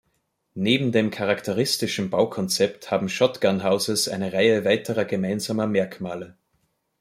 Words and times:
Neben 0.55 0.91
dem 0.91 1.11
charakteristischen 1.11 2.09
Baukonzept 2.09 2.89
haben 2.89 3.07
Shotgun 3.07 3.61
Houses 3.63 4.09
eine 4.09 4.33
Reihe 4.33 4.65
weiterer 4.65 5.05
gemeinsamer 5.05 5.67
Merkmale. 5.67 6.35